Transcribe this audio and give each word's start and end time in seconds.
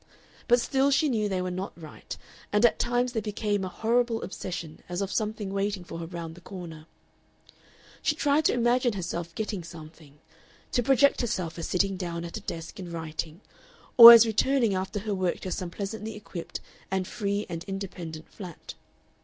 But 0.47 0.59
still 0.59 0.89
she 0.89 1.07
knew 1.09 1.29
they 1.29 1.43
were 1.43 1.51
not 1.51 1.79
right, 1.79 2.17
and 2.51 2.65
at 2.65 2.79
times 2.79 3.11
they 3.11 3.21
became 3.21 3.63
a 3.63 3.67
horrible 3.69 4.23
obsession 4.23 4.81
as 4.89 4.99
of 4.99 5.11
something 5.11 5.53
waiting 5.53 5.83
for 5.83 5.99
her 5.99 6.07
round 6.07 6.33
the 6.33 6.41
corner. 6.41 6.87
She 8.01 8.15
tried 8.15 8.45
to 8.45 8.53
imagine 8.53 8.93
herself 8.93 9.35
"getting 9.35 9.63
something," 9.63 10.17
to 10.71 10.81
project 10.81 11.21
herself 11.21 11.59
as 11.59 11.67
sitting 11.67 11.97
down 11.97 12.25
at 12.25 12.35
a 12.35 12.41
desk 12.41 12.79
and 12.79 12.91
writing, 12.91 13.41
or 13.95 14.11
as 14.11 14.25
returning 14.25 14.73
after 14.73 15.01
her 15.01 15.13
work 15.13 15.39
to 15.41 15.51
some 15.51 15.69
pleasantly 15.69 16.15
equipped 16.15 16.61
and 16.89 17.07
free 17.07 17.45
and 17.47 17.63
independent 17.65 18.27
flat. 18.27 18.73